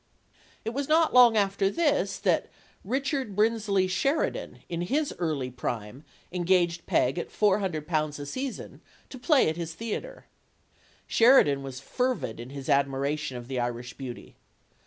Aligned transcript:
It 0.65 0.71
was 0.71 0.89
not 0.89 1.13
long 1.13 1.37
after 1.37 1.69
this 1.69 2.17
that 2.17 2.49
Richard 2.83 3.35
Brinsley 3.35 3.87
Sher 3.87 4.27
idan, 4.31 4.61
in 4.67 4.81
his 4.81 5.13
early 5.19 5.51
prime, 5.51 6.03
engaged 6.31 6.87
Peg 6.87 7.19
at 7.19 7.29
four 7.29 7.59
hundred 7.59 7.85
pounds 7.85 8.17
a 8.17 8.25
season, 8.25 8.81
to 9.09 9.19
play 9.19 9.47
at 9.47 9.57
his 9.57 9.75
theater. 9.75 10.25
Sheridan 11.05 11.61
was 11.61 11.79
fervid 11.79 12.39
in 12.39 12.49
his 12.49 12.67
admiration 12.67 13.37
of 13.37 13.47
the 13.47 13.59
Irish 13.59 13.93
beauty. 13.93 14.33